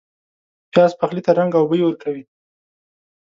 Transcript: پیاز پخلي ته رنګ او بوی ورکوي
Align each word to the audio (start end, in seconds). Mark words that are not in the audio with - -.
پیاز 0.71 0.91
پخلي 0.99 1.21
ته 1.25 1.31
رنګ 1.39 1.51
او 1.59 1.63
بوی 1.69 1.81
ورکوي 1.85 2.23